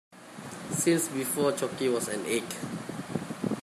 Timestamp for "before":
1.09-1.51